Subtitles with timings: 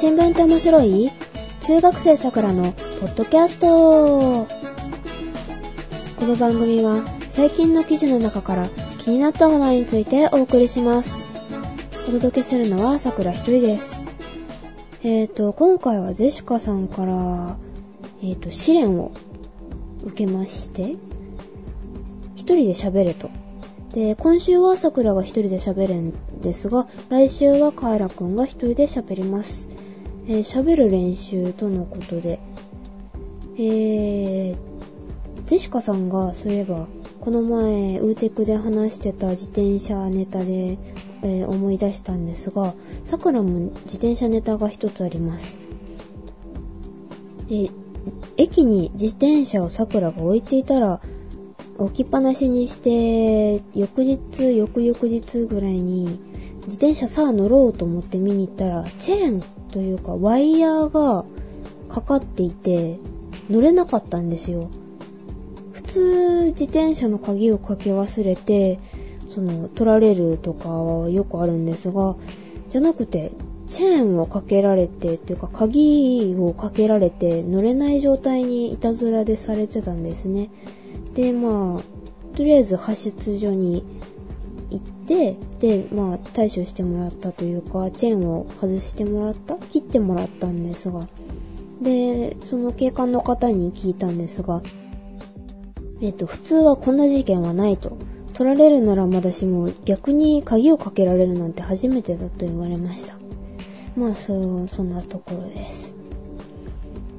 [0.00, 1.12] 新聞って面白い
[1.60, 4.46] 中学生さくらのポッドキャスト
[6.16, 11.28] この番組は最近の記事の中から気になった話題についてお送りします。
[12.08, 14.02] お届けするのはさくら一人です。
[15.02, 17.58] えっ、ー、と、今回はゼシカさんから、
[18.22, 19.12] え、ー、と、試練を
[20.02, 20.96] 受けまして、
[22.36, 23.28] 一人で喋れと。
[23.92, 29.68] で、今週はさくらが一人で喋るんですが、来週はカエラくんが一人で喋ります。
[30.30, 32.38] えー、喋る練習とのことで、
[33.56, 34.58] えー、
[35.46, 36.86] ゼシカさんが、そういえば、
[37.20, 40.78] この前、ウーテクで話してた自転車ネタで、
[41.24, 45.58] えー、思い出したんですが、さくらも自転車ネタが一つあります。
[47.50, 47.68] え
[48.36, 51.00] 駅に自転車をさくらが置いていたら、
[51.76, 56.20] 置きっぱなしにして、翌日、翌々日ぐらいに、
[56.66, 61.24] 自転車さあ乗ろうと思って見に行ったら、チェーンというかワイヤーが
[61.88, 62.98] かかっていて、
[63.48, 64.70] 乗れなかったんですよ。
[65.72, 68.78] 普通、自転車の鍵をかけ忘れて、
[69.28, 72.16] その、取られるとかはよくあるんですが、
[72.70, 73.32] じゃなくて、
[73.70, 80.50] チェーンをかけられて、っていうか鍵をかけられて乗れない状態にいたずらでされてたんですね。
[81.14, 83.84] で、まあ、とりあえず発出所に
[85.10, 89.56] て、で、まあ、対処してもらったというか、チェーンを外してもらった？
[89.56, 91.08] 切ってもらったんですが、
[91.82, 94.62] で、その警官の方に聞いたんですが、
[96.00, 97.98] えっと、普通はこんな事件はないと。
[98.34, 103.16] 取られるならまだしも逆に鍵をかけられるなんて初めてだと言われました。
[103.96, 105.94] まあ、そう、そんなところです。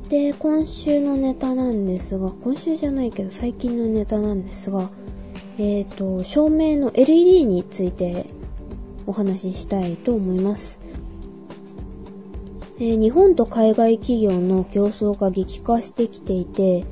[0.09, 4.89] で、今週のネタなんですが、今週じゃないけど最近のネタなんですが、
[5.63, 8.25] えっ、ー、と、照明の LED について
[9.05, 10.79] お話ししたいと思います。
[12.79, 16.83] えー、日本と海外企業の競争が激化してきていて、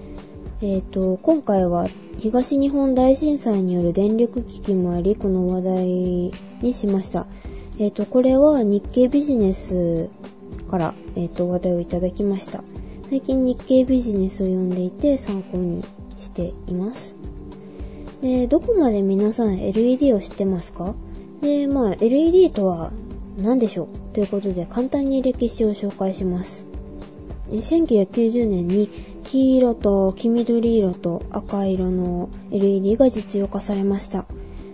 [0.61, 1.87] えっ、ー、と、今回は
[2.19, 5.85] 東日本大震災による電力危機もあり、この話題
[6.61, 7.25] にしました。
[7.79, 10.11] えっ、と、これは日経ビジネス
[10.69, 12.63] から、えっ、と、話題をいただきました。
[13.09, 15.83] 最近日経ビジネスを読んでいて参考に
[16.19, 17.18] しています。
[18.21, 20.95] で、どこまで皆さん LED を知ってますか？
[21.41, 22.91] で、まあ LED とは
[23.37, 23.87] 何でしょう？
[24.13, 26.65] ということで簡単に歴史を紹介します。
[27.49, 28.89] 1990年に
[29.23, 34.25] 黄色と黄緑色と赤色の LED が実用化されました。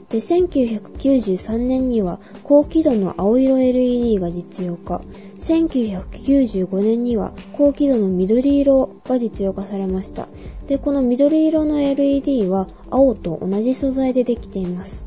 [0.10, 5.02] で、1993年には高輝度の青色 LED が実用化。
[5.40, 10.28] 1995年には高輝度の緑色が実用化されました。
[10.68, 15.06] で、この緑色の LED は青と同じ素材でできています。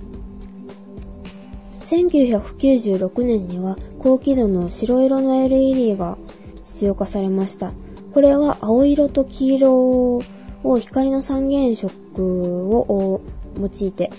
[1.87, 6.19] 1996年には高輝度の白色の LED が
[6.63, 7.73] 実用化されました。
[8.13, 10.23] これは青色と黄色
[10.65, 13.21] を光の三原色を
[13.59, 14.11] 用いて、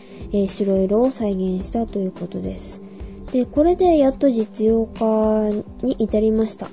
[0.47, 2.81] 白色を再現したということです。
[3.31, 5.49] で、これでやっと実用化
[5.83, 6.69] に至りました。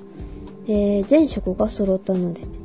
[0.67, 2.56] えー、全色が揃ったので。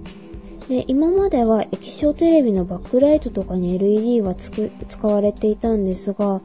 [0.72, 6.40] で、今までは液晶テレビのバックライトとかに LED は使われていたんですが、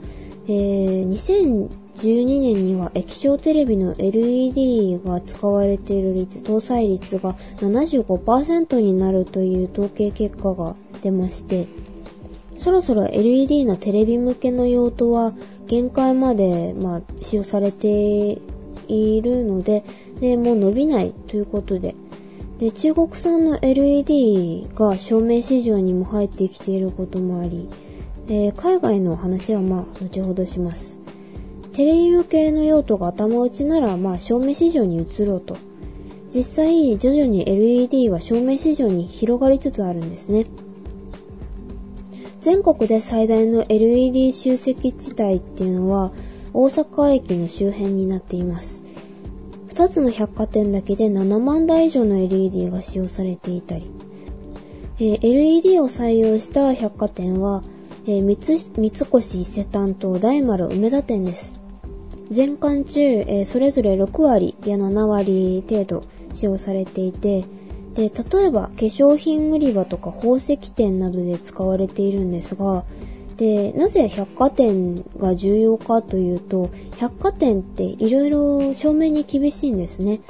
[0.48, 11.68] えー、2012年には液晶テレビの LED が使われている率、搭載率が75%になるという統計結果が出まして、
[12.56, 15.34] そろそろ LED のテレビ向けの用途は
[15.68, 18.40] 限界まで、まあ、使用されて
[18.88, 19.84] いるので、
[20.18, 21.94] で、もう伸びないということで、
[22.58, 27.68] で、中国産の LED が照明市場にも入ってきていることもあり、
[28.28, 30.98] えー、海外の話はまあ、後ほどします。
[31.72, 35.56] テレビ向けの用途が頭打ちなら、まあ、照明市場に移ろうと。
[36.34, 40.46] 実際、徐々に LED は照明市場に広がりつつあるんですね。
[42.40, 46.12] 全国で最大の LED 集積地帯っていうのは
[46.54, 48.85] 大阪駅の周辺になっています。
[49.76, 53.90] 2つの百貨店だけで7万台以上の LED が使用されていたり、
[54.98, 57.62] えー、LED を採用した百貨店は、
[58.06, 58.38] えー、三
[58.86, 61.60] 越伊勢丹と大丸梅田店です。
[62.30, 67.44] 全館中、えー、それぞれ6割や7割程度使用されていて、
[67.92, 72.86] で、例えば化粧品売り場とか宝石店などで使われているんですが、
[73.36, 80.20] で、なぜ百貨店が重要かというと、百貨店って色々照明に厳しいんですね。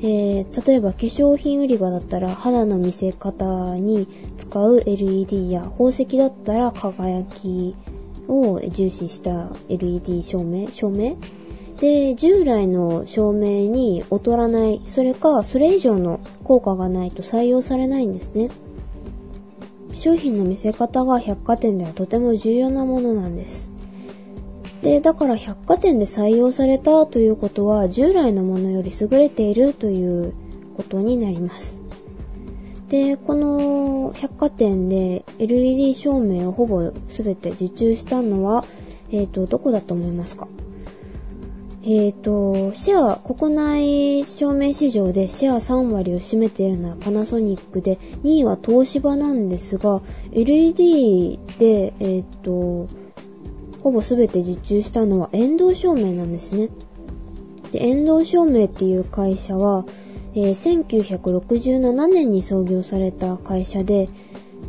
[0.00, 4.06] えー、例えば化粧品売り場だったら肌の見せ方に
[4.36, 7.74] 使う LED や宝石だったら輝き
[8.28, 11.16] を重視した LED 照明照明？
[11.80, 18.48] で、従来の照明に劣らない、それかそれ以上の効果がないと採用されないんですね。
[19.96, 23.70] 商品の見せ方が百貨店ではとても重要なものなんです。
[24.82, 30.34] で、だから百貨店で採用されたということは従来のものより優れているという
[30.76, 31.80] ことになります。
[32.88, 38.64] で、この百貨店で LED 照明をほぼ全て受注したのは、
[39.10, 40.46] えっ、ー、と、どこだと思いますか？
[41.88, 50.02] えっ、ー、と、シェア、国内照明市場でシェア3割を占めているのはパナソニックで、2位は東芝なんですが、
[50.32, 52.88] LED で、えっ、ー、と、
[53.84, 56.70] ほぼ全て受注したのは遠藤照明なんですね。
[57.70, 59.84] で、遠藤照明っていう会社は、
[60.34, 64.08] えー、1967年に創業された会社で、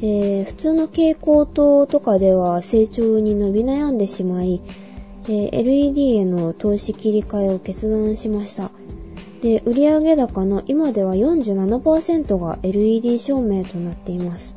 [0.03, 4.61] えー、普通の蛍光灯とかでは成長に伸び悩んでしまい、
[5.27, 8.71] えー、LED への投資切り替えを決断しました。
[9.41, 14.55] で、売上高の今では47%が LED 照明となっています。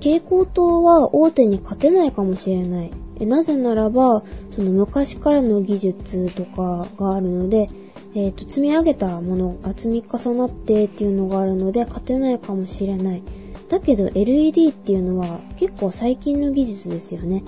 [0.00, 2.90] 蛍光灯は大手に勝てないかもしれない。
[3.20, 7.68] なぜならば、その昔からの技術とかがあるので、
[8.14, 13.22] えっ、ー、と、積み上げたものが積み重なってっていうのがあるので、勝てないかもしれない。
[13.68, 17.42] だけど LED っていうのは結構最近の技術ですよね。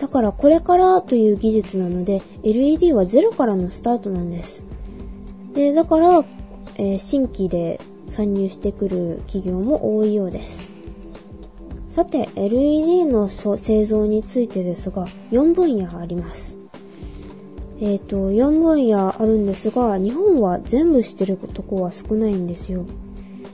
[0.00, 4.64] だからこれからという技術なので LED はゼロからのスタートなんです。
[5.54, 6.24] で、だから、
[6.76, 10.72] えー、新規で参入してくる企業も多いようです。
[11.90, 16.56] さて、LED の製造についてですが、4分野あります。
[17.80, 22.86] えっ、ー、と、4分野あるんですが、日本は全部知ってるとこは少ないんですよ。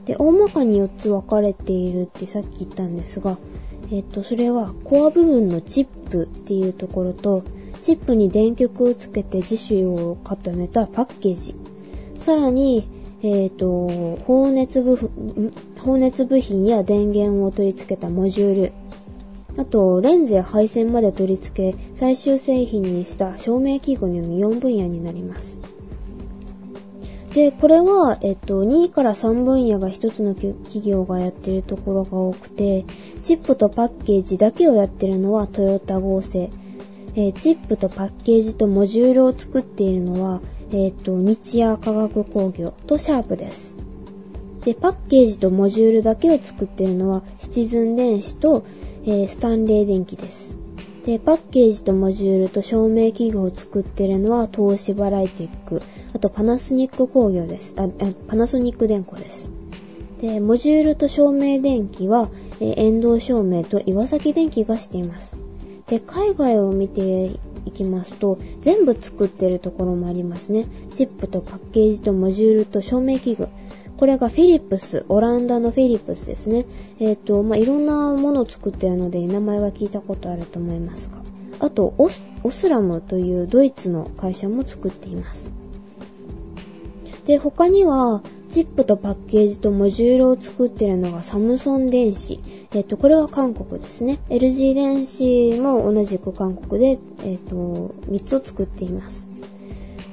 [0.05, 3.39] で、大まかに4つ分かれているってさっき言ったんですが、
[3.91, 7.43] えっ、ー、と、それはコア部分のチッップっていうところと、
[7.83, 11.55] チップに電極をつけて樹脂を固めたパッケージ。
[12.19, 12.89] さらに、
[13.23, 14.97] えっ、ー、と、放熱部
[15.79, 18.73] 放熱部品や電源を取り付けたモジュール。
[19.59, 25.61] あと、レンズや配線まで取り付け、最終製品にした照明器具の4分野になります。
[27.37, 32.87] で、これは、えっと、2から3分野が1つの企業がやってるところが多くて、
[33.23, 36.49] チップとパッケージだけをやってるのはトヨタ合成。
[37.15, 40.41] えー、チップとパッケージとモジュールを作っているのは、
[40.73, 43.75] えっ、と、日夜化学工業とシャープです。
[44.65, 48.65] で、パッケージとモジュールだけを作っているのは、シチズン電子と、
[49.05, 50.57] えー、スタンレー電機です。
[51.07, 55.81] で、パッケージとモジュールと照明器具を作ってるのは、東芝ライテック、
[56.13, 57.77] あとパナソニック工業です。
[57.79, 57.89] あ、
[58.27, 59.53] パナソニック電工です。
[60.21, 65.39] で、モジュールと照明電機は、え、遠藤照明と岩崎電機がしています。
[65.87, 67.27] で、海外を見て
[67.67, 70.67] いきますと、全部作ってるところもありますね。
[70.93, 73.47] チップとパッケージとモジュールと照明器具。
[73.97, 76.67] これがフィリップス、オランダのフィリップスですね。
[77.01, 81.17] えっ、ー、と、まあ、いろんなものを作ってるので、名前は聞いたことあると思いますが。
[81.59, 85.51] あとオス、オスラムというドイツの会社も作っています。
[87.25, 92.41] で、他には、チップとパッケージとモジュールを作ってるのがサムソン電子。
[92.73, 94.21] えっと、これは韓国ですね。
[94.29, 97.55] LG 電子も同じく韓国で、えっと、
[98.09, 99.26] 3つを作っています。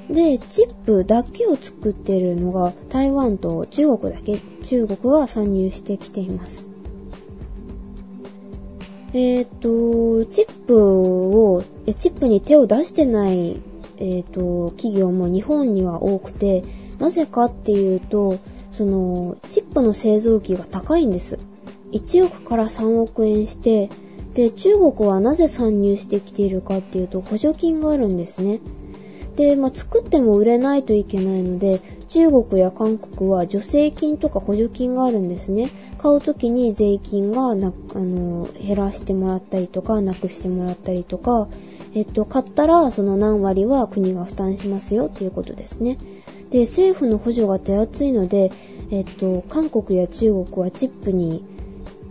[0.10, 6.70] で、チップだけを作ってるのが台湾と中国だけ、中国が参入してきています。
[9.14, 11.64] えっ、と、チップを、
[11.98, 13.62] チップに手を出してない、
[13.98, 16.64] えっ、と、企業も日本には多くて、
[17.00, 18.40] なぜかっていうと、
[18.72, 21.38] その、チップの製造機が高いんです。
[21.92, 23.90] 1億から3億円して、
[24.34, 28.62] で、中国はなぜ参入してきているかっていうと、補助金があるんですね。
[29.36, 35.70] で、まあ、作っても売れないといけないので、中国や韓国は助成金とか補助金があるんですね。
[35.98, 41.48] 買うときに税金がな、あの、減らしてもらったりとか、なくしてもらったりとか、
[41.96, 45.98] えっと、買ったらその何割は国が負担しますよっていうことですね。
[46.50, 48.52] で、政府の補助が手厚いので、
[48.92, 51.44] えっと、韓国や中国はチップに、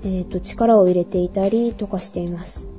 [0.04, 2.71] えっと、力を入れていたりとかしています。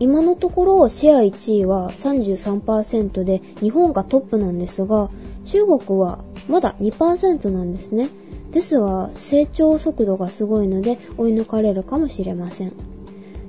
[0.00, 5.10] 今のところシェア1位は33%で日本がトップなんですが、
[5.44, 8.08] 中国はまだ2%なんですね。
[8.50, 12.72] ですが、成長速度がすごいので追い抜かれるかもしれません。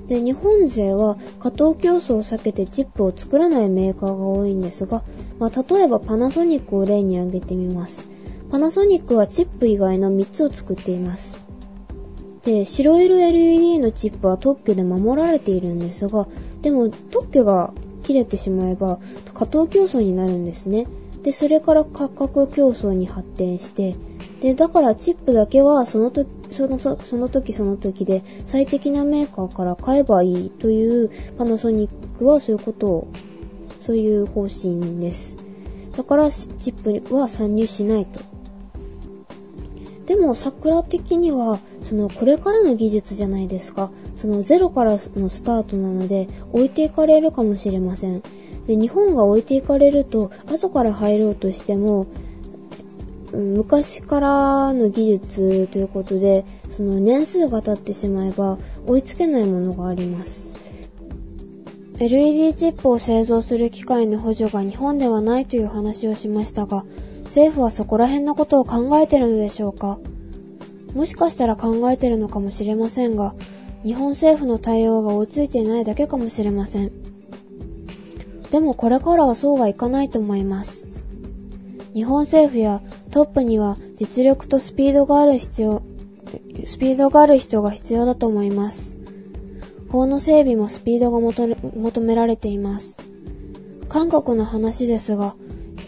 [0.08, 5.02] で、日本勢は過当競争を避けてチップを作らないメーカーが多いんですが、
[5.38, 8.06] まあ、例えばパナソニックを例に挙げてみます。
[8.50, 11.41] パナソニックはチップ以外の3つを作っています。
[12.44, 16.26] で、白色 LED のチップは特許で守られているんですが、
[16.60, 17.72] でも特許が
[18.02, 18.98] 切れてしまえば、
[19.32, 20.86] 過当競争になるんですね。
[21.22, 23.94] で、それから価格競争に発展して、
[24.40, 33.08] で、だからチップだけはその時、そのその時その時で最適なメーカーから買えばいいというパナソニックはそういうことを、
[33.80, 35.36] そういう方針です。
[35.96, 38.20] だからチップは参入しないと。
[40.06, 43.90] でも桜的には、そのこれからの技術じゃないですか。
[44.16, 48.22] そのゼロからのスタートなので置いていかれるかもしれません。
[48.66, 52.06] で、日本が置いていかれると、後から入ろうとしても、
[53.32, 60.54] 昔からの技術ということで、その年数が経ってしまえば追いつけないものがあります。
[61.98, 66.84] LED チップを製造する機械の補助が日本ではないという話をしましたが、
[67.24, 69.98] 政府はそこら辺のことを考えてるのでしょうか？
[70.94, 73.34] もしかしたら考えてるのかもしれませんが、
[73.84, 76.92] 日本政府の対応が追いついていないだけかもしれません。
[78.50, 81.02] でもこれからはそうはいかないと思います。
[81.94, 85.82] 日本政府やトップには実力とスピードがある必要、
[86.64, 88.96] スピードがある人が必要だと思います。
[89.90, 92.98] 法の整備もスピードが求められています。
[93.88, 95.34] 韓国の話ですが、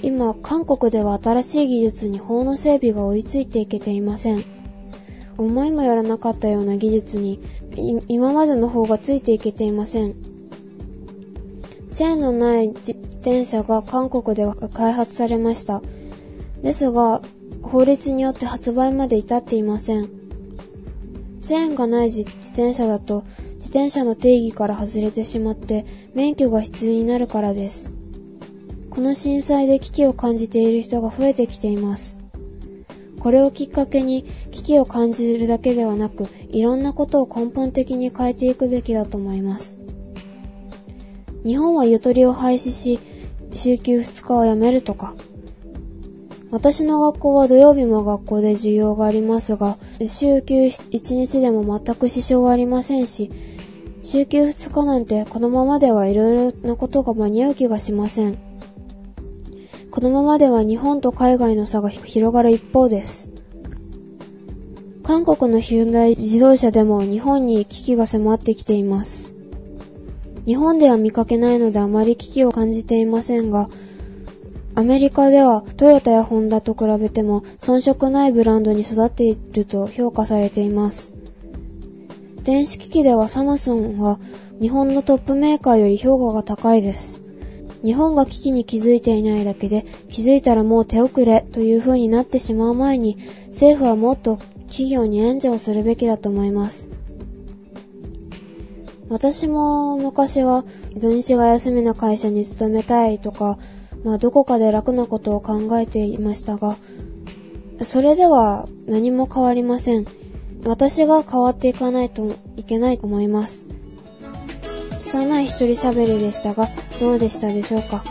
[0.02, 4.53] 今、韓国では新しい技術に法の整備が追いついていけていません。
[5.38, 7.40] 思いもよらなかったような技術に、
[8.08, 10.14] 今までの方がついていけていません。
[11.92, 15.82] チェーンのない自転車が韓国では開発されました。
[16.62, 17.22] ですが、
[17.62, 20.08] 法律によって発売まで至っていません。
[21.42, 23.24] チェーンがない自転車だと、
[23.56, 27.96] 自転車の定義から外れてしまって、免許が必要になるからです。
[28.90, 32.23] この震災で危機を感じている人が増えてきています。
[33.24, 39.78] これをきっかけに危機を感じるだけではなく、いろんなことを根本的に変えていくべきだと思います。
[41.42, 43.00] 日本はゆとりを廃止し、
[43.54, 45.14] 週休2日をやめるとか。
[46.50, 53.30] 私の学校は土曜日も学校で授業がありますが、週休1日でも全く支障はありませんし、
[54.02, 58.53] 週休2日なんてこのままではいろいろなことが間に合う気がしません。
[59.94, 63.30] このままでは日本と海外の差が広がる一方です。
[65.04, 69.36] 韓国のヒュンダイ自動車でも日本に危機が迫ってきています。
[70.46, 73.68] 日本では見かけないのであまり危機を感じていませんが、
[74.74, 81.12] アメリカではトヨタやホンダと比べても遜色ないブランドに育っていると評価されています。
[82.42, 84.18] 電子機器ではサムソンは
[84.60, 87.23] 日本のトップメーカーより評価が高いです。
[87.84, 94.38] 日本が危機に気づいていないだけで気づいたらもう手遅れという風になってしまう前に政府はもっと
[94.68, 96.90] 企業に援助をするべきだと思います。
[99.08, 100.64] 私も昔は
[100.96, 103.58] 土日が休みな会社に勤めたいとか、
[104.02, 106.76] まあどこかで楽なことを考えていましたが、
[107.82, 110.06] それでは何も変わりません。
[110.64, 113.68] 私が変わっていかないといけないと思います。
[114.98, 116.68] 拙い一人喋りでしたが、
[117.00, 118.02] どうでしたでしょうか？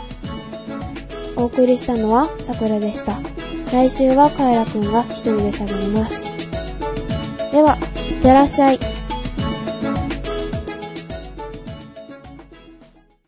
[1.36, 3.18] お送りしたのはさくらでした。
[3.72, 6.30] 来週はカエラくんが一人で喋ります。
[7.50, 7.76] では、
[8.10, 8.78] いってらっしゃい。